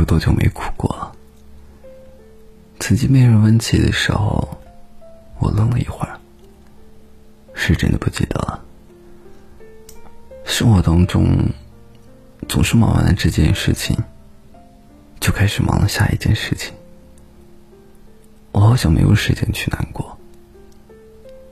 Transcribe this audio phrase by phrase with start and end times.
[0.00, 1.12] 有多久没哭过了？
[2.78, 4.58] 曾经没人问起的时候，
[5.38, 6.18] 我愣了一会儿，
[7.52, 8.64] 是真的不记得了。
[10.46, 11.50] 生活当中，
[12.48, 13.94] 总是忙完了这件事情，
[15.20, 16.72] 就开始忙了下一件事情。
[18.52, 20.16] 我好像没有时间去难过。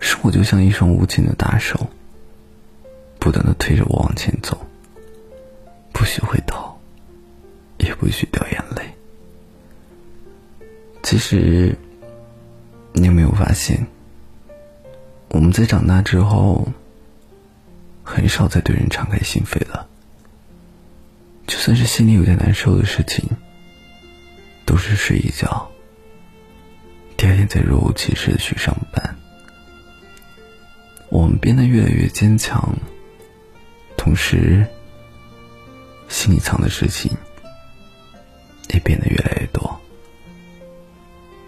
[0.00, 1.88] 生活就像一双无情的大手，
[3.20, 4.61] 不断的推着我往前走，
[8.02, 8.82] 不许掉眼泪。
[11.04, 11.78] 其实，
[12.92, 13.86] 你有没有发现，
[15.28, 16.66] 我们在长大之后，
[18.02, 19.88] 很少再对人敞开心扉了。
[21.46, 23.24] 就算是心里有点难受的事情，
[24.66, 25.70] 都是睡一觉，
[27.16, 29.16] 第二天再若无其事的去上班。
[31.08, 32.76] 我们变得越来越坚强，
[33.96, 34.66] 同时，
[36.08, 37.16] 心里藏的事情
[38.72, 39.80] 也变得越来越多。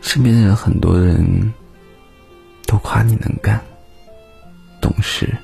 [0.00, 1.52] 身边的人，很多人
[2.66, 3.60] 都夸你能干、
[4.80, 5.34] 懂事、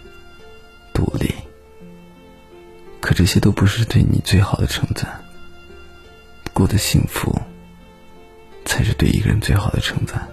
[0.93, 1.33] 独立，
[3.01, 5.09] 可这些都不是对你最好的称赞。
[6.53, 7.35] 过得幸福，
[8.67, 10.29] 才是对一个人最好的称赞。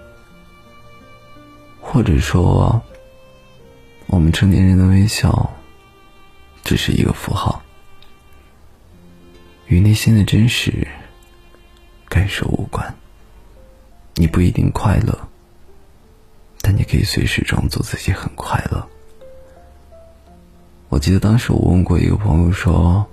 [1.80, 2.81] 或者说，
[4.08, 5.49] 我们成年人的微笑，
[6.66, 7.61] 只是一个符号，
[9.67, 10.86] 与内心的真实
[12.09, 12.95] 感受无关。
[14.16, 15.27] 你不一定快乐，
[16.61, 18.88] 但你可以随时装作自己很快乐。
[20.89, 23.05] 我记得当时我问过一个朋友说：“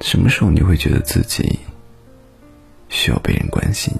[0.00, 1.58] 什么时候你会觉得自己
[2.88, 3.92] 需要被人关心？”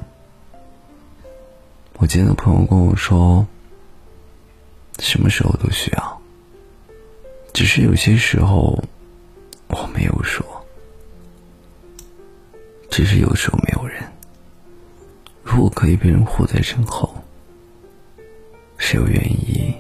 [1.99, 3.47] 我记得朋友跟我说
[5.01, 6.21] ：“什么时候都需要，
[7.53, 8.85] 只是有些时候
[9.69, 10.56] 我没有说，
[12.97, 14.03] 只是有时候没有人。”
[15.45, 17.23] 如果可以被人护在身后，
[18.79, 19.75] 谁又愿意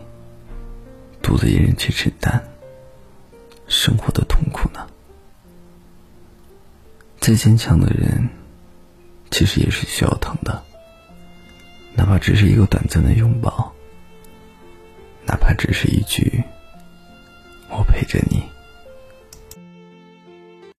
[1.22, 2.47] 独自一人去承担
[3.66, 4.87] 生活的痛苦呢？
[7.19, 8.28] 再坚强的人，
[9.31, 10.62] 其实也是需要疼的，
[11.94, 13.72] 哪怕只是一个短暂的拥抱，
[15.25, 16.44] 哪怕只是一句“”。